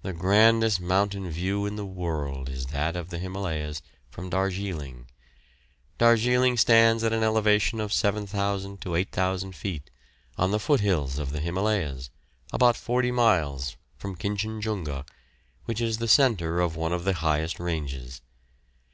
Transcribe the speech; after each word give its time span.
The 0.00 0.14
grandest 0.14 0.80
mountain 0.80 1.28
view 1.30 1.66
in 1.66 1.76
the 1.76 1.84
world 1.84 2.48
is 2.48 2.68
that 2.68 2.96
of 2.96 3.10
the 3.10 3.18
Himalayas, 3.18 3.82
from 4.08 4.30
Darjeeling. 4.30 5.08
Darjeeling 5.98 6.56
stands 6.56 7.04
at 7.04 7.12
an 7.12 7.22
elevation 7.22 7.78
of 7.78 7.92
7,000 7.92 8.80
to 8.80 8.94
8,000 8.94 9.54
feet, 9.54 9.90
on 10.38 10.52
the 10.52 10.58
foot 10.58 10.80
hills 10.80 11.18
of 11.18 11.32
the 11.32 11.40
Himalayas, 11.40 12.08
about 12.50 12.78
forty 12.78 13.10
miles 13.10 13.76
from 13.98 14.16
"Kinchin 14.16 14.62
Junga," 14.62 15.04
which 15.66 15.82
is 15.82 15.98
the 15.98 16.08
centre 16.08 16.60
of 16.62 16.74
one 16.74 16.94
of 16.94 17.04
the 17.04 17.12
highest 17.12 17.60
ranges. 17.60 18.22